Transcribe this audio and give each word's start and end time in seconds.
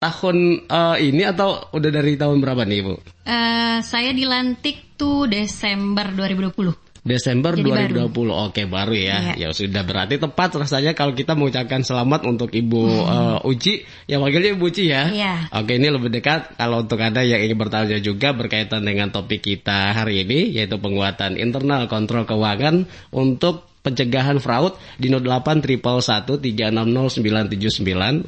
tahun 0.00 0.64
uh, 0.64 0.96
ini 0.96 1.28
atau 1.28 1.60
udah 1.76 1.90
dari 1.92 2.16
tahun 2.16 2.40
berapa 2.40 2.64
nih 2.64 2.80
Bu? 2.80 2.96
Uh, 3.28 3.84
saya 3.84 4.16
dilantik 4.16 4.96
tuh 4.96 5.28
Desember 5.28 6.08
2020. 6.16 6.88
Desember 7.00 7.56
Jadi 7.56 7.96
2020. 7.96 8.12
Baru. 8.12 8.32
Oke, 8.48 8.68
baru 8.68 8.92
ya. 8.96 9.36
Iya. 9.36 9.36
Ya 9.36 9.48
sudah 9.52 9.84
berarti 9.84 10.16
tepat 10.16 10.56
rasanya 10.56 10.96
kalau 10.96 11.16
kita 11.16 11.36
mengucapkan 11.36 11.84
selamat 11.84 12.24
untuk 12.28 12.52
Ibu 12.52 12.80
hmm. 12.80 13.44
uh, 13.44 13.44
Uci. 13.44 13.84
Ya 14.08 14.20
wakilnya 14.20 14.56
Ibu 14.56 14.64
Uci 14.72 14.88
ya. 14.88 15.12
Iya. 15.12 15.52
Oke, 15.52 15.76
ini 15.76 15.92
lebih 15.92 16.12
dekat 16.12 16.56
kalau 16.56 16.84
untuk 16.84 17.00
Anda 17.00 17.20
yang 17.20 17.44
ingin 17.44 17.60
bertanya 17.60 18.00
juga 18.00 18.32
berkaitan 18.32 18.84
dengan 18.84 19.12
topik 19.12 19.44
kita 19.44 19.96
hari 19.96 20.24
ini 20.24 20.56
yaitu 20.56 20.80
penguatan 20.80 21.36
internal 21.36 21.88
kontrol 21.92 22.24
keuangan 22.24 22.88
untuk 23.12 23.68
pencegahan 23.80 24.36
fraud 24.44 24.76
di 25.00 25.08
08 25.08 25.64
360 25.64 26.44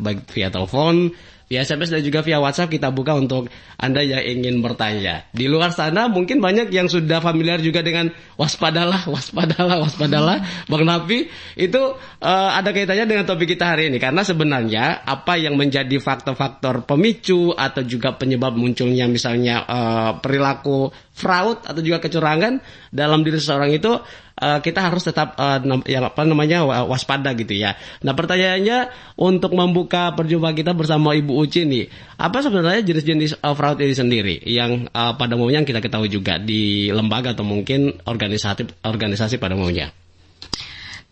baik 0.00 0.25
via 0.32 0.48
telepon 0.48 1.12
via 1.52 1.68
SMS 1.68 1.92
dan 1.92 2.00
juga 2.00 2.24
via 2.24 2.40
WhatsApp 2.40 2.72
kita 2.72 2.88
buka 2.88 3.12
untuk 3.12 3.52
Anda 3.76 4.00
yang 4.00 4.24
ingin 4.24 4.64
bertanya. 4.64 5.29
Di 5.36 5.52
luar 5.52 5.68
sana 5.76 6.08
mungkin 6.08 6.40
banyak 6.40 6.72
yang 6.72 6.88
sudah 6.88 7.20
familiar 7.20 7.60
juga 7.60 7.84
dengan 7.84 8.08
waspadalah, 8.40 9.04
waspadalah, 9.12 9.84
waspadalah. 9.84 10.40
Bang 10.64 10.88
Nafi, 10.88 11.29
itu 11.60 11.82
uh, 12.24 12.50
ada 12.57 12.72
kaitannya 12.72 13.04
dengan 13.04 13.29
topik 13.29 13.52
kita 13.52 13.76
hari 13.76 13.93
ini 13.93 14.00
karena 14.00 14.24
sebenarnya 14.24 15.04
apa 15.04 15.36
yang 15.36 15.60
menjadi 15.60 16.00
faktor-faktor 16.00 16.88
pemicu 16.88 17.52
atau 17.52 17.84
juga 17.84 18.16
penyebab 18.16 18.57
munculnya 18.57 19.04
misalnya 19.04 19.68
uh, 19.68 20.10
perilaku 20.24 20.88
fraud 21.12 21.68
atau 21.68 21.84
juga 21.84 22.00
kecurangan 22.00 22.64
dalam 22.88 23.21
diri 23.21 23.36
seseorang 23.36 23.76
itu 23.76 23.93
uh, 24.40 24.58
kita 24.64 24.80
harus 24.80 25.04
tetap 25.04 25.36
uh, 25.36 25.60
ya 25.84 26.08
apa 26.08 26.22
namanya 26.24 26.64
waspada 26.88 27.36
gitu 27.36 27.52
ya. 27.52 27.76
Nah 28.00 28.16
pertanyaannya 28.16 28.88
untuk 29.21 29.52
membuka 29.52 30.16
perjumpaan 30.16 30.57
kita 30.57 30.72
bersama 30.72 31.12
Ibu 31.12 31.41
Uci 31.42 31.66
nih, 31.66 31.84
apa 32.22 32.38
sebenarnya 32.38 32.86
jenis-jenis 32.86 33.42
uh, 33.42 33.55
fraud 33.58 33.82
ini 33.82 33.94
sendiri 33.94 34.34
yang 34.46 34.86
uh, 34.94 35.19
pada 35.19 35.34
umumnya 35.34 35.66
kita 35.66 35.82
ketahui 35.82 36.06
juga 36.06 36.38
di 36.38 36.86
lembaga 36.94 37.34
atau 37.34 37.42
mungkin 37.42 37.98
organisasi 38.06 38.86
organisasi 38.86 39.42
pada 39.42 39.58
umumnya? 39.58 39.90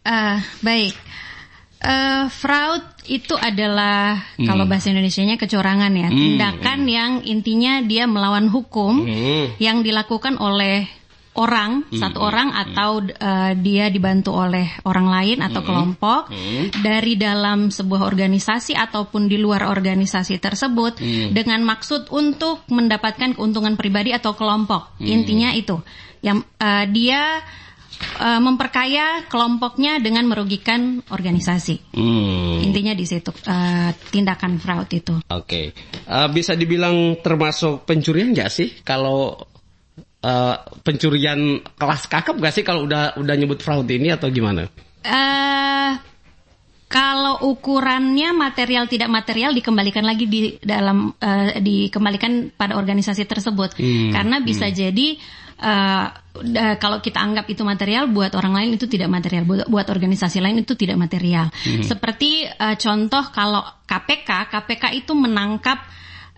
Uh, 0.07 0.39
baik. 0.63 0.95
Uh, 1.81 2.29
fraud 2.29 2.85
itu 3.09 3.33
adalah 3.41 4.21
hmm. 4.37 4.45
kalau 4.45 4.69
bahasa 4.69 4.93
Indonesia-nya 4.93 5.41
kecurangan 5.41 5.91
ya, 5.97 6.09
hmm. 6.13 6.17
tindakan 6.17 6.79
hmm. 6.85 6.93
yang 6.93 7.13
intinya 7.25 7.81
dia 7.83 8.05
melawan 8.05 8.53
hukum 8.53 9.09
hmm. 9.09 9.57
yang 9.59 9.81
dilakukan 9.81 10.37
oleh 10.37 11.00
orang, 11.39 11.87
hmm. 11.87 11.95
satu 11.95 12.19
orang 12.19 12.51
hmm. 12.51 12.63
atau 12.67 12.91
uh, 12.99 13.53
dia 13.55 13.87
dibantu 13.87 14.35
oleh 14.35 14.67
orang 14.83 15.07
lain 15.07 15.39
atau 15.47 15.63
hmm. 15.63 15.69
kelompok 15.69 16.23
hmm. 16.35 16.83
dari 16.83 17.15
dalam 17.15 17.71
sebuah 17.71 18.03
organisasi 18.03 18.75
ataupun 18.75 19.31
di 19.31 19.39
luar 19.39 19.71
organisasi 19.71 20.43
tersebut 20.43 20.99
hmm. 20.99 21.31
dengan 21.31 21.63
maksud 21.63 22.11
untuk 22.11 22.67
mendapatkan 22.67 23.39
keuntungan 23.39 23.79
pribadi 23.79 24.11
atau 24.11 24.35
kelompok. 24.35 24.99
Hmm. 24.99 25.07
Intinya 25.07 25.55
itu. 25.55 25.79
Yang 26.21 26.45
uh, 26.59 26.85
dia 26.91 27.41
uh, 28.21 28.41
memperkaya 28.43 29.25
kelompoknya 29.31 30.03
dengan 30.03 30.27
merugikan 30.27 31.05
organisasi. 31.15 31.95
Hmm. 31.95 32.59
Intinya 32.65 32.93
di 32.97 33.07
situ 33.07 33.31
uh, 33.31 33.91
tindakan 34.11 34.59
fraud 34.59 34.91
itu. 34.91 35.15
Oke, 35.31 35.31
okay. 35.31 35.67
uh, 36.11 36.29
bisa 36.33 36.59
dibilang 36.59 37.23
termasuk 37.23 37.87
pencurian 37.87 38.35
nggak 38.35 38.51
sih 38.51 38.83
kalau 38.83 39.50
uh, 40.25 40.57
pencurian 40.85 41.61
kelas 41.77 42.09
kakap 42.09 42.37
nggak 42.37 42.55
sih 42.55 42.65
kalau 42.65 42.85
udah 42.85 43.17
udah 43.17 43.35
nyebut 43.37 43.61
fraud 43.61 43.89
ini 43.89 44.13
atau 44.13 44.29
gimana? 44.29 44.69
Uh, 45.01 45.97
kalau 46.91 47.47
ukurannya 47.47 48.35
material 48.35 48.91
tidak 48.91 49.07
material 49.07 49.55
dikembalikan 49.55 50.03
lagi 50.03 50.27
di 50.27 50.59
dalam 50.59 51.15
uh, 51.15 51.55
dikembalikan 51.63 52.51
pada 52.51 52.75
organisasi 52.75 53.25
tersebut 53.31 53.79
hmm. 53.79 54.11
karena 54.11 54.43
bisa 54.43 54.67
hmm. 54.67 54.75
jadi 54.75 55.09
uh, 55.63 56.07
kalau 56.83 56.99
kita 56.99 57.23
anggap 57.23 57.47
itu 57.47 57.63
material 57.63 58.11
buat 58.11 58.35
orang 58.35 58.59
lain 58.59 58.71
itu 58.75 58.91
tidak 58.91 59.07
material 59.07 59.47
buat, 59.47 59.71
buat 59.71 59.87
organisasi 59.87 60.43
lain 60.43 60.67
itu 60.67 60.75
tidak 60.75 60.99
material 60.99 61.55
hmm. 61.55 61.87
seperti 61.87 62.51
uh, 62.51 62.75
contoh 62.75 63.23
kalau 63.31 63.63
KPK 63.87 64.51
KPK 64.51 64.85
itu 65.07 65.15
menangkap 65.15 65.87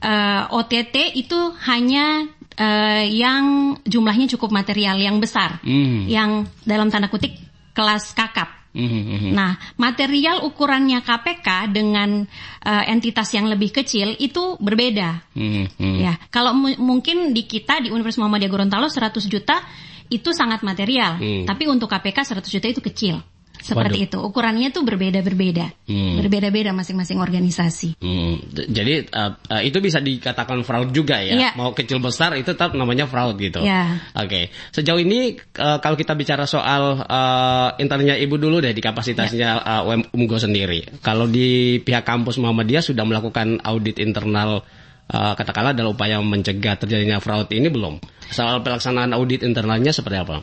uh, 0.05 0.53
OTT 0.53 1.17
itu 1.17 1.39
hanya 1.65 2.29
uh, 2.59 3.05
yang 3.07 3.77
jumlahnya 3.87 4.27
cukup 4.37 4.53
material 4.53 4.99
yang 4.99 5.21
besar 5.23 5.61
hmm. 5.63 6.09
yang 6.09 6.49
dalam 6.67 6.91
tanda 6.91 7.09
kutip 7.09 7.33
kelas 7.73 8.13
kakap 8.13 8.63
Mm-hmm. 8.73 9.37
Nah, 9.37 9.61
material 9.77 10.49
ukurannya 10.49 11.05
KPK 11.05 11.69
dengan 11.69 12.25
uh, 12.65 12.85
entitas 12.89 13.29
yang 13.37 13.45
lebih 13.45 13.69
kecil 13.69 14.17
itu 14.17 14.57
berbeda. 14.57 15.37
Mm-hmm. 15.37 15.95
Ya, 16.01 16.17
kalau 16.33 16.57
mu- 16.57 16.81
mungkin 16.81 17.37
di 17.37 17.45
kita 17.45 17.85
di 17.85 17.93
Universitas 17.93 18.25
Muhammadiyah 18.25 18.49
Gorontalo 18.49 18.89
100 18.89 19.12
juta 19.29 19.61
itu 20.09 20.33
sangat 20.33 20.61
material, 20.65 21.17
mm. 21.21 21.45
tapi 21.49 21.69
untuk 21.69 21.89
KPK 21.89 22.37
100 22.37 22.49
juta 22.49 22.67
itu 22.69 22.81
kecil. 22.85 23.21
Seperti 23.62 24.03
Waduh. 24.03 24.06
itu. 24.11 24.19
Ukurannya 24.19 24.69
tuh 24.75 24.83
berbeda-berbeda. 24.83 25.71
Hmm. 25.87 26.19
Berbeda-beda 26.19 26.75
masing-masing 26.75 27.23
organisasi. 27.23 28.03
Hmm. 28.03 28.43
Jadi 28.50 29.06
uh, 29.15 29.39
uh, 29.39 29.62
itu 29.62 29.78
bisa 29.78 30.03
dikatakan 30.03 30.67
fraud 30.67 30.91
juga 30.91 31.23
ya. 31.23 31.39
Yeah. 31.39 31.53
Mau 31.55 31.71
kecil 31.71 32.03
besar 32.03 32.34
itu 32.34 32.50
tetap 32.50 32.75
namanya 32.75 33.06
fraud 33.06 33.39
gitu. 33.39 33.62
Yeah. 33.62 34.03
Oke. 34.19 34.27
Okay. 34.27 34.45
Sejauh 34.75 34.99
ini 34.99 35.39
uh, 35.62 35.78
kalau 35.78 35.95
kita 35.95 36.19
bicara 36.19 36.45
soal 36.50 37.06
uh, 37.06 37.78
internnya 37.78 38.19
Ibu 38.19 38.34
dulu 38.37 38.59
deh 38.59 38.75
di 38.75 38.83
kapasitasnya 38.83 39.50
yeah. 39.62 39.87
uh, 39.87 40.11
UMGO 40.11 40.43
sendiri. 40.43 40.99
Kalau 40.99 41.31
di 41.31 41.79
pihak 41.79 42.03
kampus 42.03 42.43
Muhammadiyah 42.43 42.83
sudah 42.83 43.06
melakukan 43.06 43.62
audit 43.62 44.03
internal 44.03 44.67
uh, 45.12 45.33
katakanlah 45.39 45.77
dalam 45.77 45.94
upaya 45.94 46.19
mencegah 46.19 46.75
terjadinya 46.83 47.23
fraud 47.23 47.47
ini 47.55 47.71
belum? 47.71 48.03
Soal 48.33 48.65
pelaksanaan 48.67 49.15
audit 49.15 49.47
internalnya 49.47 49.94
seperti 49.94 50.19
apa? 50.19 50.43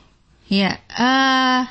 Ya, 0.50 0.82
uh, 0.98 1.62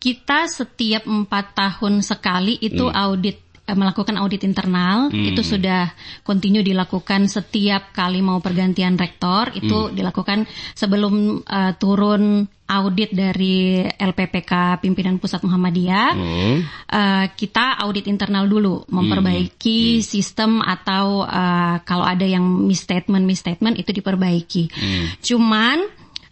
kita 0.00 0.48
setiap 0.48 1.04
empat 1.04 1.52
tahun 1.52 2.00
sekali 2.00 2.56
itu 2.56 2.88
hmm. 2.88 2.96
audit 2.96 3.36
eh, 3.68 3.76
melakukan 3.76 4.16
audit 4.16 4.48
internal 4.48 5.12
hmm. 5.12 5.36
itu 5.36 5.44
sudah 5.44 5.92
kontinu 6.24 6.64
dilakukan 6.64 7.28
setiap 7.28 7.92
kali 7.92 8.24
mau 8.24 8.40
pergantian 8.40 8.96
rektor 8.96 9.52
itu 9.52 9.92
hmm. 9.92 9.94
dilakukan 9.94 10.48
sebelum 10.72 11.44
uh, 11.44 11.76
turun 11.76 12.48
audit 12.64 13.12
dari 13.12 13.84
LPPK 13.84 14.80
pimpinan 14.80 15.20
pusat 15.20 15.44
Muhammadiyah 15.44 16.10
hmm. 16.16 16.56
uh, 16.88 17.26
kita 17.36 17.84
audit 17.84 18.08
internal 18.08 18.48
dulu 18.48 18.88
memperbaiki 18.88 20.00
hmm. 20.00 20.06
sistem 20.06 20.64
atau 20.64 21.28
uh, 21.28 21.84
kalau 21.84 22.08
ada 22.08 22.24
yang 22.24 22.42
misstatement 22.64 23.28
misstatement 23.28 23.76
itu 23.76 23.92
diperbaiki 23.92 24.72
hmm. 24.72 25.04
cuman 25.20 25.76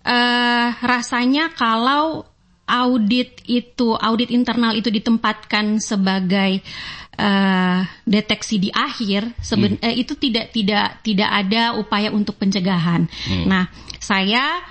uh, 0.08 0.68
rasanya 0.80 1.52
kalau 1.52 2.24
audit 2.68 3.40
itu 3.48 3.96
audit 3.96 4.28
internal 4.28 4.76
itu 4.76 4.92
ditempatkan 4.92 5.80
sebagai 5.80 6.60
uh, 7.18 7.80
deteksi 8.06 8.62
di 8.62 8.70
akhir 8.70 9.34
seben, 9.42 9.76
hmm. 9.76 9.84
uh, 9.84 9.94
itu 9.96 10.14
tidak 10.14 10.54
tidak 10.54 11.02
tidak 11.02 11.30
ada 11.32 11.74
upaya 11.74 12.14
untuk 12.14 12.38
pencegahan. 12.38 13.10
Hmm. 13.26 13.44
Nah, 13.48 13.64
saya 13.98 14.62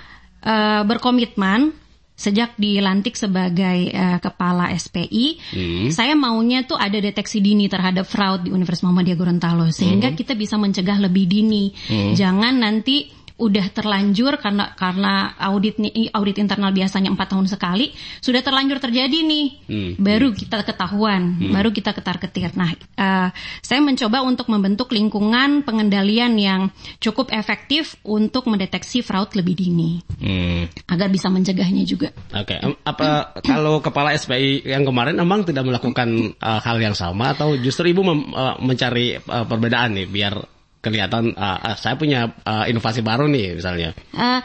uh, 0.42 0.82
berkomitmen 0.88 1.76
sejak 2.18 2.58
dilantik 2.58 3.14
sebagai 3.14 3.94
uh, 3.94 4.18
kepala 4.18 4.74
SPI, 4.74 5.38
hmm. 5.54 5.94
saya 5.94 6.18
maunya 6.18 6.66
tuh 6.66 6.74
ada 6.74 6.98
deteksi 6.98 7.38
dini 7.38 7.70
terhadap 7.70 8.10
fraud 8.10 8.42
di 8.42 8.50
Universitas 8.50 8.90
Muhammadiyah 8.90 9.18
Gorontalo 9.18 9.70
sehingga 9.70 10.10
hmm. 10.10 10.18
kita 10.18 10.34
bisa 10.34 10.58
mencegah 10.58 10.98
lebih 10.98 11.30
dini. 11.30 11.70
Hmm. 11.86 12.18
Jangan 12.18 12.58
nanti 12.58 13.17
udah 13.38 13.70
terlanjur 13.70 14.34
karena 14.42 14.74
karena 14.74 15.38
audit 15.38 15.78
nih 15.78 16.10
audit 16.10 16.42
internal 16.42 16.74
biasanya 16.74 17.14
empat 17.14 17.38
tahun 17.38 17.46
sekali 17.46 17.94
sudah 18.18 18.42
terlanjur 18.42 18.82
terjadi 18.82 19.14
nih 19.14 19.46
hmm. 19.70 19.92
baru 20.02 20.34
kita 20.34 20.66
ketahuan 20.66 21.38
hmm. 21.38 21.54
baru 21.54 21.70
kita 21.70 21.94
ketar 21.94 22.18
ketir 22.18 22.50
nah 22.58 22.74
uh, 22.98 23.30
saya 23.62 23.78
mencoba 23.78 24.26
untuk 24.26 24.50
membentuk 24.50 24.90
lingkungan 24.90 25.62
pengendalian 25.62 26.34
yang 26.34 26.74
cukup 26.98 27.30
efektif 27.30 27.94
untuk 28.02 28.50
mendeteksi 28.50 29.06
fraud 29.06 29.30
lebih 29.38 29.54
dini 29.54 30.02
hmm. 30.18 30.90
agar 30.90 31.06
bisa 31.06 31.30
mencegahnya 31.30 31.86
juga 31.86 32.10
oke 32.34 32.42
okay. 32.42 32.58
apa 32.82 33.38
kalau 33.46 33.78
kepala 33.78 34.18
SPI 34.18 34.66
yang 34.66 34.82
kemarin 34.82 35.14
emang 35.14 35.46
tidak 35.46 35.62
melakukan 35.62 36.34
uh, 36.42 36.58
hal 36.58 36.82
yang 36.82 36.98
sama 36.98 37.38
atau 37.38 37.54
justru 37.54 37.94
ibu 37.94 38.02
mem, 38.02 38.34
uh, 38.34 38.58
mencari 38.58 39.14
uh, 39.14 39.46
perbedaan 39.46 39.94
nih 39.94 40.10
biar 40.10 40.57
kelihatan 40.78 41.34
uh, 41.34 41.74
saya 41.74 41.98
punya 41.98 42.30
uh, 42.46 42.64
inovasi 42.70 43.02
baru 43.02 43.26
nih 43.26 43.58
misalnya. 43.58 43.90
Uh, 44.14 44.40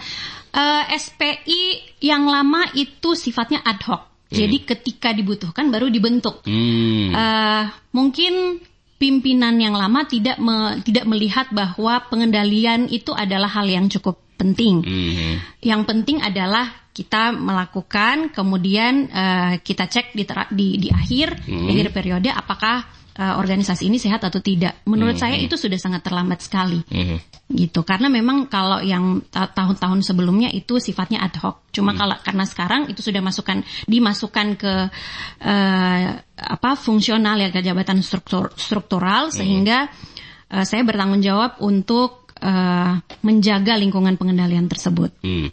uh, 0.53 0.83
SPI 0.93 1.95
yang 2.01 2.25
lama 2.29 2.69
itu 2.77 3.13
sifatnya 3.13 3.61
ad 3.61 3.81
hoc. 3.85 4.01
Hmm. 4.29 4.37
Jadi 4.41 4.57
ketika 4.65 5.09
dibutuhkan 5.13 5.69
baru 5.69 5.89
dibentuk. 5.89 6.41
Hmm. 6.45 7.13
Uh, 7.13 7.63
mungkin 7.93 8.63
pimpinan 8.97 9.59
yang 9.59 9.75
lama 9.75 10.07
tidak 10.07 10.39
me, 10.39 10.79
tidak 10.81 11.05
melihat 11.05 11.51
bahwa 11.51 12.01
pengendalian 12.07 12.87
itu 12.87 13.11
adalah 13.11 13.51
hal 13.51 13.67
yang 13.67 13.91
cukup 13.91 14.21
penting. 14.39 14.81
Hmm. 14.81 15.33
Yang 15.61 15.81
penting 15.85 16.17
adalah 16.23 16.83
kita 16.93 17.33
melakukan, 17.33 18.29
kemudian 18.29 19.09
uh, 19.09 19.57
kita 19.61 19.89
cek 19.89 20.13
di, 20.13 20.23
di 20.53 20.67
di 20.77 20.89
akhir 20.93 21.41
hmm. 21.41 21.65
di 21.65 21.69
akhir 21.73 21.89
periode 21.89 22.29
apakah 22.29 22.85
uh, 23.19 23.37
organisasi 23.37 23.85
ini 23.89 24.01
sehat 24.01 24.25
atau 24.25 24.41
tidak. 24.41 24.81
Menurut 24.89 25.17
saya 25.17 25.37
itu 25.37 25.53
sudah 25.53 25.77
sangat 25.77 26.01
terlambat 26.01 26.41
sekali. 26.41 26.81
Mhm. 26.81 27.17
Gitu. 27.53 27.85
Karena 27.85 28.09
memang 28.09 28.49
kalau 28.49 28.81
yang 28.81 29.21
ta- 29.29 29.51
tahun-tahun 29.51 30.01
sebelumnya 30.01 30.49
itu 30.49 30.81
sifatnya 30.81 31.21
ad 31.21 31.37
hoc. 31.37 31.69
Cuma 31.69 31.93
kalau 31.93 32.17
karena 32.25 32.45
sekarang 32.47 32.81
itu 32.89 33.05
sudah 33.05 33.21
masukkan 33.21 33.61
dimasukkan 33.85 34.47
ke 34.57 34.73
uh, 35.45 36.05
apa 36.33 36.69
fungsional 36.73 37.37
ya 37.37 37.53
ke 37.53 37.61
jabatan 37.61 38.01
struktur 38.01 38.49
struktural 38.57 39.29
sehingga 39.29 39.85
uh, 40.49 40.65
saya 40.65 40.81
bertanggung 40.81 41.21
jawab 41.21 41.61
untuk 41.61 42.22
uh, 42.43 42.99
menjaga 43.23 43.79
lingkungan 43.79 44.19
pengendalian 44.19 44.67
tersebut. 44.67 45.15
Hmm. 45.23 45.47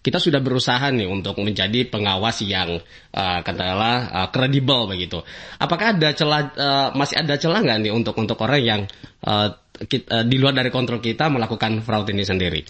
Kita 0.00 0.16
sudah 0.16 0.40
berusaha 0.40 0.88
nih 0.88 1.06
untuk 1.06 1.36
menjadi 1.44 1.84
pengawas 1.86 2.40
yang 2.42 2.80
uh, 3.12 3.38
katakanlah 3.44 3.96
uh, 4.08 4.28
kredibel 4.32 4.88
begitu. 4.88 5.20
Apakah 5.60 5.92
ada 5.92 6.16
celah 6.16 6.42
uh, 6.56 6.88
masih 6.96 7.20
ada 7.20 7.36
celah 7.36 7.60
nggak 7.60 7.78
nih 7.84 7.92
untuk 7.92 8.16
untuk 8.16 8.40
orang 8.40 8.62
yang 8.64 8.80
uh, 9.28 9.52
kit- 9.84 10.08
uh, 10.08 10.24
di 10.24 10.40
luar 10.40 10.56
dari 10.56 10.72
kontrol 10.72 11.04
kita 11.04 11.28
melakukan 11.28 11.84
fraud 11.84 12.08
ini 12.08 12.24
sendiri? 12.24 12.60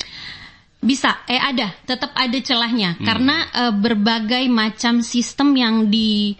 Bisa, 0.81 1.29
eh 1.29 1.37
ada, 1.37 1.77
tetap 1.85 2.17
ada 2.17 2.41
celahnya 2.41 2.97
karena 3.05 3.53
eh, 3.53 3.75
berbagai 3.77 4.49
macam 4.49 5.05
sistem 5.05 5.53
yang 5.53 5.77
di 5.93 6.33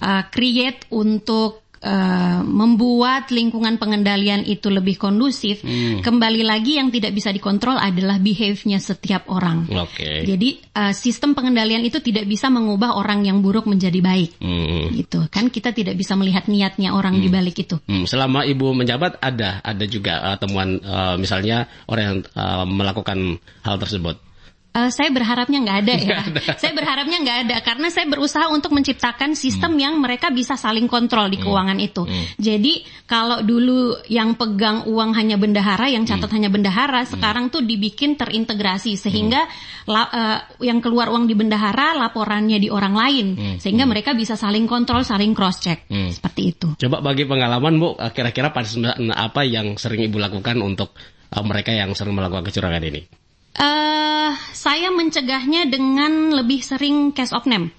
eh, 0.00 0.22
create 0.32 0.88
untuk 0.96 1.61
eh, 1.82 2.40
membuat 2.46 3.34
lingkungan 3.34 3.76
pengendalian 3.76 4.46
itu 4.46 4.70
lebih 4.70 4.96
kondusif. 4.96 5.66
Kembali 6.06 6.42
lagi 6.46 6.78
yang 6.78 6.94
tidak 6.94 7.12
bisa 7.12 7.34
dikontrol 7.34 7.76
adalah 7.76 8.22
behave-nya 8.22 8.78
setiap 8.78 9.26
orang. 9.28 9.66
Oke. 9.68 10.22
Jadi 10.22 10.62
eh, 10.62 10.94
sistem 10.94 11.34
pengendalian 11.34 11.82
itu 11.82 11.98
tidak 11.98 12.24
bisa 12.30 12.48
mengubah 12.48 12.94
orang 12.94 13.26
yang 13.26 13.42
buruk 13.42 13.66
menjadi 13.66 13.98
baik. 13.98 14.38
Hmm. 14.38 14.94
Gitu 14.94 15.26
kan 15.28 15.50
kita 15.50 15.74
tidak 15.74 15.98
bisa 15.98 16.14
melihat 16.14 16.46
niatnya 16.46 16.94
orang 16.94 17.18
di 17.18 17.28
balik 17.32 17.56
itu. 17.66 17.76
Hmm, 17.90 18.06
selama 18.06 18.46
ibu 18.46 18.70
menjabat 18.76 19.18
ada 19.18 19.58
ada 19.64 19.84
juga 19.88 20.20
uh, 20.22 20.36
temuan 20.36 20.78
uh, 20.84 21.16
misalnya 21.16 21.66
orang 21.90 22.04
yang 22.04 22.18
uh, 22.38 22.64
melakukan 22.68 23.42
hal 23.66 23.76
tersebut. 23.80 24.31
Eh, 24.72 24.88
saya 24.88 25.12
berharapnya 25.12 25.60
nggak 25.60 25.78
ada 25.84 25.94
ya. 26.00 26.18
Saya 26.56 26.72
berharapnya 26.72 27.20
nggak 27.20 27.38
ada 27.44 27.56
karena 27.60 27.92
saya 27.92 28.08
berusaha 28.08 28.48
untuk 28.48 28.72
menciptakan 28.72 29.36
sistem 29.36 29.76
yang 29.76 30.00
mereka 30.00 30.32
bisa 30.32 30.56
saling 30.56 30.88
kontrol 30.88 31.28
di 31.28 31.36
keuangan 31.36 31.76
itu. 31.76 32.08
Jadi 32.40 32.80
kalau 33.04 33.44
dulu 33.44 34.00
yang 34.08 34.32
pegang 34.32 34.88
uang 34.88 35.12
hanya 35.12 35.36
bendahara, 35.36 35.92
yang 35.92 36.08
catat 36.08 36.32
hanya 36.32 36.48
bendahara, 36.48 37.04
sekarang 37.04 37.52
tuh 37.52 37.60
dibikin 37.60 38.16
terintegrasi 38.16 38.96
sehingga 38.96 39.44
la- 39.84 40.08
eh, 40.08 40.38
yang 40.64 40.80
keluar 40.80 41.12
uang 41.12 41.28
di 41.28 41.36
bendahara 41.36 41.92
laporannya 41.92 42.56
di 42.56 42.72
orang 42.72 42.96
lain, 42.96 43.26
sehingga 43.60 43.84
mereka 43.84 44.16
bisa 44.16 44.40
saling 44.40 44.64
kontrol, 44.64 45.04
saling 45.04 45.36
cross 45.36 45.60
check 45.60 45.84
seperti 46.08 46.42
itu. 46.48 46.68
Coba 46.80 47.04
bagi 47.04 47.28
pengalaman 47.28 47.76
Bu, 47.76 47.92
uh, 47.92 48.08
kira-kira 48.08 48.48
apa 48.48 49.40
yang 49.44 49.76
sering 49.76 50.08
ibu 50.08 50.16
lakukan 50.16 50.56
untuk 50.64 50.96
uh, 51.28 51.44
mereka 51.44 51.76
yang 51.76 51.92
sering 51.92 52.16
melakukan 52.16 52.48
kecurangan 52.48 52.80
ini? 52.88 53.21
Eh 53.52 54.32
saya 54.52 54.88
mencegahnya 54.94 55.68
dengan 55.68 56.32
lebih 56.32 56.62
sering 56.64 57.12
cash 57.12 57.34
of 57.36 57.44
name. 57.44 57.74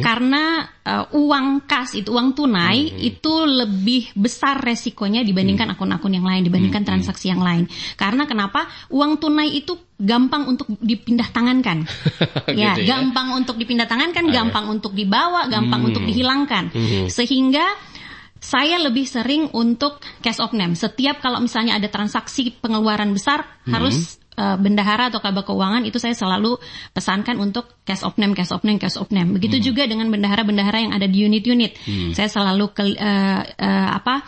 Karena 0.00 0.64
eh, 0.80 1.04
uang 1.12 1.66
kas 1.68 1.92
itu 1.92 2.14
uang 2.14 2.32
tunai 2.32 2.88
itu 3.04 3.44
lebih 3.44 4.12
besar 4.16 4.56
resikonya 4.62 5.20
dibandingkan 5.26 5.74
akun-akun 5.74 6.14
yang 6.14 6.24
lain, 6.24 6.46
dibandingkan 6.46 6.84
transaksi 6.86 7.28
yang 7.28 7.42
lain. 7.42 7.66
Karena 7.98 8.24
kenapa? 8.24 8.64
Uang 8.88 9.18
tunai 9.18 9.52
itu 9.52 9.76
gampang 9.98 10.46
untuk 10.46 10.70
dipindah 10.78 11.28
tangankan. 11.34 11.84
ya, 12.54 12.78
Gitu 12.78 12.86
ya. 12.86 12.96
gampang 12.96 13.34
untuk 13.34 13.58
dipindah 13.58 13.90
tangankan, 13.90 14.30
gampang 14.30 14.70
untuk 14.70 14.94
dibawa, 14.94 15.50
gampang 15.50 15.82
untuk 15.88 16.06
dihilangkan. 16.06 16.70
Sehingga 17.10 17.66
saya 18.38 18.78
lebih 18.78 19.02
sering 19.02 19.50
untuk 19.50 19.98
cash 20.22 20.38
of 20.38 20.54
name. 20.54 20.78
Setiap 20.78 21.18
kalau 21.18 21.42
misalnya 21.42 21.74
ada 21.74 21.90
transaksi 21.90 22.54
pengeluaran 22.54 23.10
besar 23.10 23.42
harus 23.66 24.17
eh, 24.38 24.56
bendahara 24.56 25.10
atau 25.10 25.18
kabak 25.18 25.50
keuangan 25.50 25.82
itu 25.82 25.98
saya 25.98 26.14
selalu 26.14 26.54
pesankan 26.94 27.34
untuk 27.42 27.82
cash 27.82 28.06
of 28.06 28.14
name, 28.22 28.38
cash 28.38 28.54
of 28.54 28.62
name, 28.62 28.78
cash 28.78 28.94
of 28.94 29.10
name. 29.10 29.34
Begitu 29.34 29.58
juga 29.74 29.90
dengan 29.90 30.06
bendahara-bendahara 30.14 30.78
yang 30.86 30.92
ada 30.94 31.10
di 31.10 31.26
unit-unit. 31.26 31.74
Saya 32.14 32.30
selalu 32.30 32.70
ke, 32.70 32.84
eh, 32.94 33.42
eh, 33.58 33.88
apa 33.90 34.22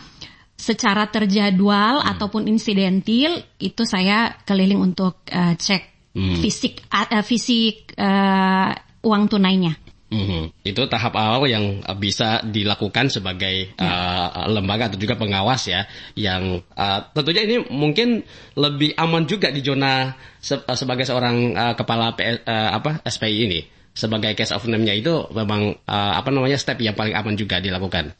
secara 0.61 1.09
terjadwal 1.09 2.05
ataupun 2.05 2.45
insidentil 2.45 3.41
itu 3.57 3.81
saya 3.81 4.37
keliling 4.45 4.77
untuk 4.77 5.25
eh, 5.25 5.57
cek 5.57 6.13
fisik 6.13 6.85
eh, 6.85 7.23
fisik 7.25 7.97
eh, 7.97 8.69
uang 9.01 9.23
tunainya. 9.25 9.73
Mhm. 10.11 10.67
Itu 10.67 10.91
tahap 10.91 11.15
awal 11.15 11.47
yang 11.47 11.79
uh, 11.87 11.95
bisa 11.95 12.43
dilakukan 12.43 13.07
sebagai 13.07 13.71
uh, 13.79 14.43
lembaga 14.51 14.91
atau 14.91 14.99
juga 14.99 15.15
pengawas 15.15 15.71
ya, 15.71 15.87
yang 16.19 16.59
uh, 16.75 16.99
tentunya 17.15 17.47
ini 17.47 17.57
mungkin 17.71 18.27
lebih 18.59 18.91
aman 18.99 19.23
juga 19.23 19.47
di 19.55 19.63
zona 19.63 20.11
se- 20.43 20.67
uh, 20.67 20.75
sebagai 20.75 21.07
seorang 21.07 21.55
uh, 21.55 21.73
kepala 21.79 22.11
PS, 22.19 22.43
uh, 22.43 22.69
apa 22.75 22.99
SPI 23.07 23.39
ini. 23.47 23.61
Sebagai 23.91 24.35
case 24.35 24.55
of 24.55 24.63
name-nya 24.67 24.95
itu 24.95 25.31
memang 25.31 25.75
uh, 25.87 26.13
apa 26.15 26.27
namanya 26.31 26.59
step 26.59 26.79
yang 26.83 26.95
paling 26.95 27.15
aman 27.15 27.35
juga 27.39 27.63
dilakukan. 27.63 28.11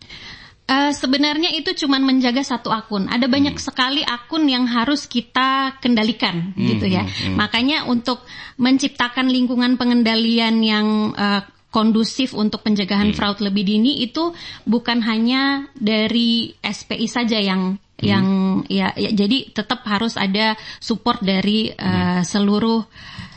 Eh, 0.71 0.91
sebenarnya 0.95 1.51
itu 1.51 1.75
cuma 1.83 1.99
menjaga 1.99 2.39
satu 2.47 2.71
akun. 2.71 3.11
Ada 3.11 3.27
banyak 3.27 3.59
sekali 3.59 4.07
akun 4.07 4.47
yang 4.47 4.63
harus 4.71 5.03
kita 5.03 5.75
kendalikan, 5.83 6.55
gitu 6.55 6.87
ya. 6.87 7.03
Makanya 7.35 7.91
untuk 7.91 8.23
menciptakan 8.55 9.27
lingkungan 9.27 9.75
pengendalian 9.75 10.63
yang 10.63 11.11
eh, 11.11 11.43
kondusif 11.71 12.35
untuk 12.35 12.61
pencegahan 12.61 13.15
fraud 13.15 13.39
lebih 13.39 13.63
dini 13.63 14.03
itu 14.03 14.35
bukan 14.67 14.99
hanya 15.01 15.71
dari 15.73 16.51
SPI 16.59 17.07
saja 17.07 17.39
yang 17.39 17.79
yang 18.01 18.25
ya, 18.65 18.91
ya, 18.97 19.13
jadi 19.13 19.53
tetap 19.53 19.85
harus 19.85 20.17
ada 20.17 20.57
support 20.81 21.21
dari 21.21 21.69
eh, 21.69 22.21
seluruh 22.25 22.81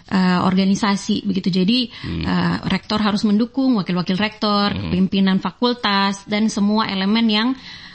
eh, 0.09 0.41
organisasi 0.41 1.23
begitu. 1.29 1.53
Jadi 1.53 1.79
eh, 2.25 2.57
rektor 2.67 2.99
harus 2.99 3.23
mendukung, 3.29 3.77
wakil-wakil 3.77 4.17
rektor, 4.17 4.73
pimpinan 4.73 5.39
fakultas 5.39 6.25
dan 6.25 6.49
semua 6.49 6.89
elemen 6.89 7.27
yang 7.29 7.49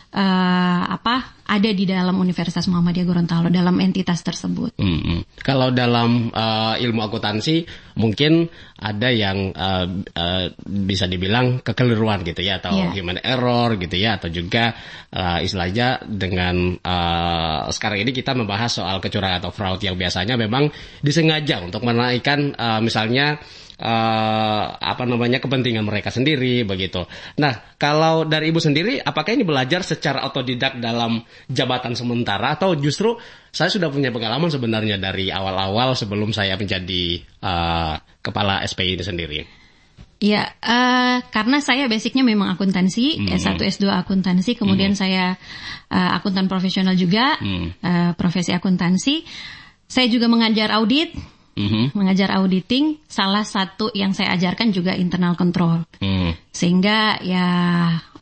eh, 0.09 0.81
apa 0.89 1.39
ada 1.49 1.69
di 1.73 1.81
dalam 1.89 2.13
Universitas 2.21 2.69
Muhammadiyah 2.69 3.05
Gorontalo 3.09 3.49
dalam 3.49 3.73
entitas 3.81 4.21
tersebut. 4.21 4.77
Mm-mm. 4.77 5.25
Kalau 5.41 5.73
dalam 5.73 6.29
uh, 6.29 6.77
ilmu 6.77 7.01
akuntansi 7.01 7.65
mungkin 7.97 8.45
ada 8.77 9.09
yang 9.09 9.49
uh, 9.57 9.89
uh, 10.13 10.45
bisa 10.61 11.09
dibilang 11.09 11.65
kekeliruan 11.65 12.21
gitu 12.21 12.45
ya 12.45 12.61
atau 12.61 12.77
Iya. 12.77 12.93
human 12.93 13.17
error 13.25 13.81
gitu 13.81 13.97
ya 13.97 14.21
atau 14.21 14.29
juga 14.29 14.77
uh, 15.09 15.41
istilahnya 15.41 16.05
dengan 16.05 16.77
uh, 16.85 17.65
sekarang 17.73 18.05
ini 18.05 18.13
kita 18.13 18.37
membahas 18.37 18.69
soal 18.69 19.01
kecurangan 19.01 19.41
atau 19.41 19.49
fraud 19.49 19.81
yang 19.81 19.97
biasanya 19.97 20.37
memang 20.37 20.69
disengaja 21.01 21.65
untuk 21.65 21.81
menaikkan 21.81 22.53
uh, 22.53 22.77
misalnya 22.77 23.41
uh, 23.79 24.63
apa 24.75 25.03
namanya 25.07 25.39
kepentingan 25.39 25.87
mereka 25.87 26.11
sendiri 26.11 26.67
begitu. 26.67 27.07
Nah, 27.39 27.75
kalau 27.79 28.27
dari 28.27 28.51
ibu 28.51 28.59
sendiri, 28.59 28.99
apakah 28.99 29.33
ini 29.33 29.47
belajar 29.47 29.81
secara 29.81 30.27
otodidak 30.27 30.77
dalam 30.83 31.23
jabatan 31.47 31.95
sementara 31.95 32.59
atau 32.59 32.75
justru 32.75 33.15
saya 33.49 33.71
sudah 33.71 33.89
punya 33.89 34.11
pengalaman 34.11 34.51
sebenarnya 34.51 34.99
dari 34.99 35.31
awal-awal 35.31 35.95
sebelum 35.95 36.35
saya 36.35 36.59
menjadi 36.59 37.23
uh, 37.41 37.97
kepala 38.19 38.61
SPI 38.67 38.99
ini 38.99 39.03
sendiri. 39.03 39.41
Ya, 40.19 40.51
eh, 40.59 41.17
karena 41.31 41.63
saya 41.63 41.87
basicnya 41.87 42.27
memang 42.27 42.51
akuntansi, 42.51 43.23
S1, 43.23 43.55
S2 43.55 43.87
akuntansi, 44.03 44.59
kemudian 44.59 44.91
saya 44.91 45.39
eh, 45.87 46.09
akuntan 46.11 46.51
profesional 46.51 46.91
juga, 46.99 47.39
eh, 47.39 48.11
profesi 48.19 48.51
akuntansi. 48.51 49.23
Saya 49.87 50.11
juga 50.11 50.27
mengajar 50.27 50.75
audit, 50.75 51.15
Mhm. 51.59 51.91
mengajar 51.91 52.31
auditing. 52.39 53.03
Salah 53.03 53.43
satu 53.43 53.91
yang 53.91 54.15
saya 54.15 54.31
ajarkan 54.39 54.71
juga 54.71 54.95
internal 54.95 55.35
control. 55.35 55.83
Hmm. 55.99 56.31
Sehingga 56.55 57.19
ya, 57.19 57.47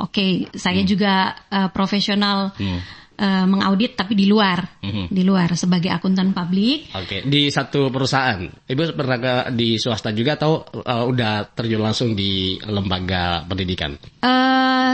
oke, 0.01 0.50
saya 0.58 0.82
juga 0.82 1.38
eh, 1.53 1.70
profesional 1.70 2.58
eh, 2.58 3.46
mengaudit, 3.46 3.94
tapi 3.98 4.17
di 4.17 4.25
luar, 4.25 4.82
di 4.86 5.22
luar 5.22 5.53
sebagai 5.53 5.94
akuntan 5.94 6.34
publik. 6.34 6.89
Oke, 6.98 7.25
di 7.25 7.50
satu 7.53 7.94
perusahaan, 7.94 8.41
ibu 8.46 8.82
pernah 8.98 9.17
ke, 9.22 9.34
di 9.53 9.77
swasta 9.77 10.13
juga 10.13 10.38
atau 10.38 10.62
uh, 10.86 11.06
udah 11.06 11.50
terjun 11.53 11.82
langsung 11.82 12.13
di 12.13 12.58
lembaga 12.62 13.41
pendidikan? 13.46 13.98
eh 14.22 14.94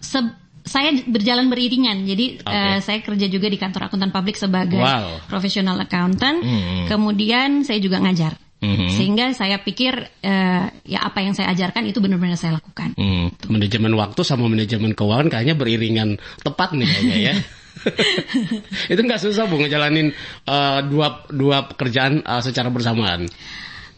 se- 0.00 0.45
saya 0.66 0.90
berjalan 1.06 1.46
beriringan. 1.46 2.02
Jadi 2.04 2.42
Oke. 2.42 2.50
eh, 2.50 2.78
saya 2.82 2.98
kerja 3.00 3.26
juga 3.30 3.46
di 3.46 3.56
kantor 3.56 3.86
akuntan 3.88 4.10
publik 4.10 4.34
sebagai 4.34 4.82
Wow. 4.82 5.24
profesional 5.30 5.78
accountant. 5.78 6.42
Hmm. 6.42 6.90
Kemudian 6.90 7.62
saya 7.62 7.78
juga 7.78 8.02
ngajar. 8.02 8.34
Mhm. 8.56 8.88
Sehingga 8.88 9.26
saya 9.36 9.60
pikir 9.62 9.94
eh, 10.24 10.64
ya 10.88 10.98
apa 11.06 11.22
yang 11.22 11.36
saya 11.36 11.52
ajarkan 11.54 11.86
itu 11.86 12.02
benar-benar 12.02 12.34
saya 12.40 12.58
lakukan. 12.58 12.96
Hmm, 12.98 13.30
manajemen 13.46 13.92
waktu 13.94 14.20
sama 14.26 14.48
manajemen 14.50 14.96
keuangan 14.96 15.28
kayaknya 15.30 15.54
beriringan 15.54 16.08
tepat 16.42 16.74
nih 16.74 16.88
kayaknya 16.88 17.18
ya. 17.20 17.34
itu 18.92 19.00
nggak 19.04 19.20
susah 19.20 19.44
bu 19.46 19.60
ngejalanin 19.60 20.10
uh, 20.48 20.80
dua 20.88 21.28
dua 21.30 21.68
pekerjaan 21.70 22.24
uh, 22.24 22.40
secara 22.42 22.72
bersamaan. 22.72 23.28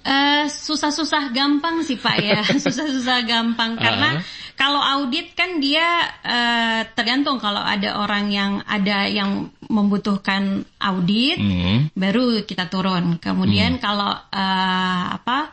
Eh, 0.08 0.48
susah-susah 0.48 1.36
gampang 1.36 1.84
sih 1.84 2.00
Pak 2.00 2.16
ya, 2.16 2.40
susah-susah 2.64 3.28
gampang 3.28 3.76
karena 3.76 4.16
Uh. 4.16 4.24
kalau 4.56 4.80
audit 4.80 5.36
kan 5.36 5.60
dia 5.60 5.84
eh, 6.24 6.88
tergantung 6.96 7.36
kalau 7.36 7.60
ada 7.60 8.00
orang 8.00 8.32
yang 8.32 8.64
ada 8.64 9.04
yang 9.04 9.52
membutuhkan 9.68 10.64
audit, 10.80 11.36
Hmm. 11.36 11.92
baru 11.92 12.40
kita 12.48 12.72
turun. 12.72 13.20
Kemudian 13.20 13.76
kalau 13.84 14.08
eh, 14.32 15.04
apa 15.12 15.52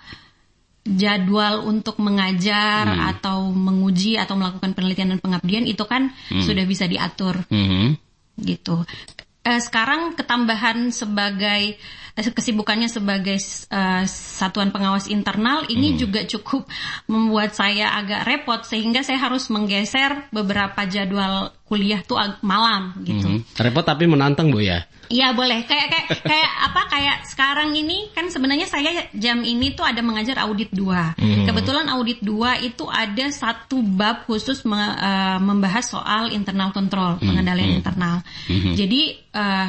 jadwal 0.87 1.67
untuk 1.67 1.99
mengajar 1.99 2.87
Hmm. 2.87 3.11
atau 3.11 3.51
menguji 3.51 4.15
atau 4.15 4.39
melakukan 4.39 4.71
penelitian 4.71 5.17
dan 5.17 5.19
pengabdian 5.19 5.65
itu 5.67 5.83
kan 5.83 6.15
Hmm. 6.31 6.45
sudah 6.45 6.63
bisa 6.63 6.87
diatur 6.87 7.43
Mhm. 7.51 7.97
gitu. 8.39 8.87
Eh, 9.45 9.61
sekarang 9.61 10.17
ketambahan 10.17 10.89
sebagai 10.89 11.77
eh, 12.17 12.31
kesibukannya 12.33 12.89
sebagai 12.89 13.37
eh, 13.69 14.03
satuan 14.09 14.73
pengawas 14.73 15.05
internal 15.05 15.69
ini 15.69 15.93
juga 16.01 16.25
cukup 16.25 16.65
membuat 17.05 17.53
saya 17.53 17.93
agak 17.93 18.25
repot 18.25 18.65
sehingga 18.65 19.05
saya 19.05 19.21
harus 19.21 19.47
menggeser 19.53 20.27
beberapa 20.33 20.89
jadwal 20.89 21.54
kuliah 21.65 22.05
tuh 22.05 22.21
malam 22.45 22.93
gitu. 23.01 23.25
Mhm. 23.25 23.57
Repot 23.57 23.81
tapi 23.81 24.05
menantang 24.05 24.53
Bu 24.53 24.61
ya. 24.61 24.85
Iya 25.09 25.33
boleh. 25.33 25.65
Kayak 25.65 25.87
kayak 25.89 26.07
kayak 26.21 26.51
apa 26.61 26.81
kayak 26.89 27.17
sekarang 27.25 27.73
ini 27.73 28.09
kan 28.13 28.29
sebenarnya 28.29 28.69
saya 28.69 29.09
jam 29.13 29.41
ini 29.41 29.73
tuh 29.73 29.81
ada 29.81 30.01
mengajar 30.01 30.37
audit 30.45 30.69
2. 30.69 31.17
Mhm. 31.17 31.45
Kebetulan 31.45 31.89
audit 31.89 32.21
2 32.21 32.61
itu 32.61 32.85
ada 32.85 33.25
satu 33.29 33.81
bab 33.81 34.29
khusus 34.29 34.61
me- 34.61 34.97
eh, 34.97 35.37
membahas 35.41 35.89
soal 35.89 36.29
internal 36.29 36.69
control, 36.69 37.17
pengendalian 37.17 37.81
internal. 37.81 38.21
Jadi 38.77 39.01
eh, 39.33 39.67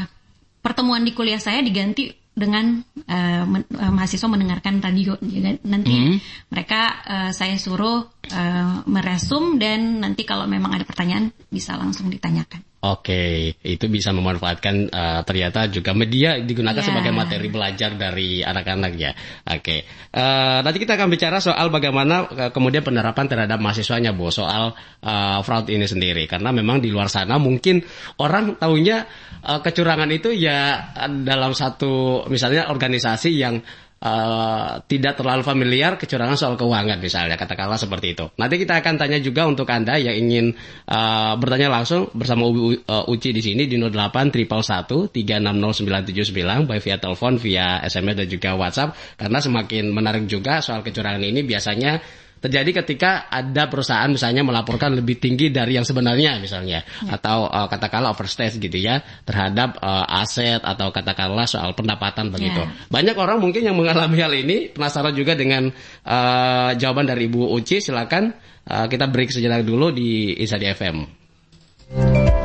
pertemuan 0.60 1.00
di 1.00 1.12
kuliah 1.12 1.40
saya 1.40 1.64
diganti 1.64 2.12
dengan 2.36 2.84
eh, 3.08 3.44
men- 3.48 3.64
eh, 3.72 3.88
mahasiswa 3.90 4.28
mendengarkan 4.28 4.84
radio. 4.84 5.16
Jadi 5.16 5.64
nanti 5.64 5.94
Mhm. 5.96 6.16
mereka 6.52 6.80
eh, 7.08 7.30
saya 7.32 7.56
suruh 7.56 8.04
eh, 8.28 8.74
meresum 8.84 9.56
dan 9.56 10.04
nanti 10.04 10.28
kalau 10.28 10.44
memang 10.44 10.76
ada 10.76 10.84
pertanyaan 10.84 11.32
bisa 11.48 11.80
langsung 11.80 12.12
ditanyakan. 12.12 12.60
Oke, 12.86 13.56
itu 13.66 13.84
bisa 13.90 14.14
memanfaatkan 14.14 14.74
eh, 14.86 15.20
ternyata 15.26 15.66
juga 15.66 15.90
media 15.90 16.38
digunakan 16.38 16.78
Ya. 16.78 16.86
sebagai 16.86 17.10
materi 17.10 17.48
belajar 17.50 17.98
dari 17.98 18.44
anak-anak 18.46 18.92
ya. 18.94 19.10
Oke, 19.48 19.82
Eh, 20.16 20.58
nanti 20.64 20.80
kita 20.80 20.96
akan 20.96 21.12
bicara 21.12 21.44
soal 21.44 21.68
bagaimana 21.68 22.24
eh, 22.32 22.50
kemudian 22.54 22.80
penerapan 22.80 23.28
terhadap 23.28 23.60
mahasiswanya, 23.60 24.16
Bu, 24.16 24.32
soal 24.32 24.72
eh, 25.04 25.38
fraud 25.44 25.68
ini 25.68 25.84
sendiri. 25.84 26.24
Karena 26.24 26.54
memang 26.54 26.80
di 26.80 26.88
luar 26.88 27.12
sana 27.12 27.36
mungkin 27.36 27.84
orang 28.22 28.56
tahunya 28.56 28.96
eh, 29.44 29.60
kecurangan 29.60 30.08
itu 30.14 30.32
ya 30.32 30.92
dalam 31.26 31.52
satu 31.52 32.24
misalnya 32.32 32.72
organisasi 32.72 33.30
yang 33.36 33.60
eh, 34.00 34.80
tidak 34.84 35.16
terlalu 35.16 35.42
familiar 35.44 35.96
kecurangan 35.96 36.36
soal 36.36 36.56
keuangan 36.60 37.00
misalnya 37.00 37.36
katakanlah 37.40 37.80
seperti 37.80 38.12
itu. 38.16 38.28
Nanti 38.36 38.58
kita 38.60 38.76
akan 38.80 38.94
tanya 39.00 39.18
juga 39.20 39.46
untuk 39.48 39.68
anda 39.72 39.96
yang 39.96 40.16
ingin 40.16 40.52
eh, 40.88 41.32
bertanya 41.40 41.68
langsung 41.72 42.08
bersama 42.12 42.44
U- 42.48 42.76
uh, 42.76 43.12
Uci 43.12 43.32
di 43.32 43.42
sini 43.44 43.66
di 43.68 43.76
08 43.78 44.32
triple 44.34 44.62
360979 44.62 46.68
by 46.68 46.78
via 46.80 46.96
telepon, 47.00 47.38
via 47.40 47.80
SMS 47.84 48.16
dan 48.24 48.28
juga 48.28 48.54
WhatsApp 48.56 48.96
karena 49.16 49.40
semakin 49.40 49.92
menarik 49.92 50.26
juga 50.28 50.60
soal 50.60 50.82
kecurangan 50.82 51.22
ini 51.22 51.42
biasanya 51.46 52.00
terjadi 52.40 52.84
ketika 52.84 53.26
ada 53.32 53.66
perusahaan 53.66 54.08
misalnya 54.08 54.44
melaporkan 54.44 54.92
lebih 54.92 55.16
tinggi 55.16 55.48
dari 55.48 55.76
yang 55.76 55.88
sebenarnya 55.88 56.38
misalnya 56.38 56.84
atau 57.08 57.48
uh, 57.48 57.66
katakanlah 57.66 58.12
overstate 58.12 58.60
gitu 58.60 58.76
ya 58.76 59.00
terhadap 59.24 59.80
uh, 59.80 60.04
aset 60.20 60.60
atau 60.60 60.92
katakanlah 60.92 61.48
soal 61.48 61.72
pendapatan 61.72 62.28
begitu. 62.28 62.60
Ya. 62.60 62.68
Banyak 62.92 63.16
orang 63.16 63.38
mungkin 63.40 63.64
yang 63.64 63.76
mengalami 63.76 64.20
hal 64.20 64.32
ini 64.36 64.68
penasaran 64.70 65.16
juga 65.16 65.32
dengan 65.32 65.72
uh, 66.04 66.70
jawaban 66.76 67.08
dari 67.08 67.26
Ibu 67.26 67.56
Uci 67.56 67.80
silakan 67.80 68.30
uh, 68.68 68.86
kita 68.86 69.08
break 69.08 69.32
sejenak 69.32 69.64
dulu 69.64 69.90
di 69.90 70.36
Insadi 70.36 70.68
FM. 70.70 70.96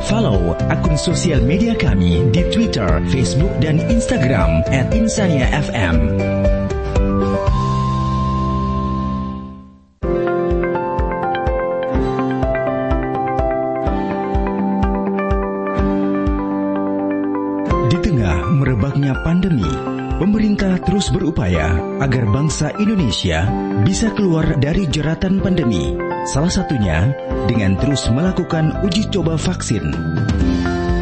Follow 0.06 0.54
akun 0.70 0.98
sosial 0.98 1.42
media 1.42 1.74
kami 1.78 2.26
di 2.34 2.42
Twitter, 2.50 3.02
Facebook, 3.10 3.54
dan 3.62 3.78
Instagram 3.86 4.66
@insaniafm. 4.70 5.96
Berupaya 21.32 21.80
agar 22.04 22.28
bangsa 22.28 22.76
Indonesia 22.76 23.48
bisa 23.88 24.12
keluar 24.12 24.44
dari 24.60 24.84
jeratan 24.84 25.40
pandemi. 25.40 25.96
Salah 26.28 26.52
satunya 26.52 27.08
dengan 27.48 27.72
terus 27.80 28.04
melakukan 28.12 28.84
uji 28.84 29.08
coba 29.08 29.40
vaksin. 29.40 29.80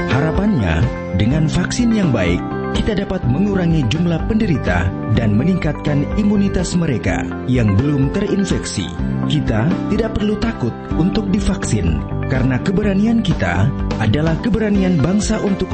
Harapannya, 0.06 0.86
dengan 1.18 1.50
vaksin 1.50 1.90
yang 1.90 2.14
baik, 2.14 2.38
kita 2.78 2.94
dapat 2.94 3.26
mengurangi 3.26 3.82
jumlah 3.90 4.22
penderita 4.30 4.86
dan 5.18 5.34
meningkatkan 5.34 6.06
imunitas 6.14 6.78
mereka 6.78 7.26
yang 7.50 7.74
belum 7.74 8.14
terinfeksi. 8.14 8.86
Kita 9.26 9.66
tidak 9.90 10.14
perlu 10.14 10.38
takut 10.38 10.70
untuk 10.94 11.26
divaksin, 11.34 11.98
karena 12.30 12.62
keberanian 12.62 13.18
kita 13.18 13.66
adalah 13.98 14.38
keberanian 14.46 14.94
bangsa 15.02 15.42
untuk 15.42 15.66